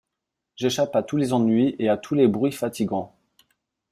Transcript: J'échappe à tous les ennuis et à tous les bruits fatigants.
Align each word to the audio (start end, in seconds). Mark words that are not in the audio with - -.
J'échappe 0.55 0.95
à 0.95 1.03
tous 1.03 1.15
les 1.17 1.31
ennuis 1.31 1.75
et 1.77 1.87
à 1.87 1.95
tous 1.95 2.15
les 2.15 2.27
bruits 2.27 2.51
fatigants. 2.53 3.15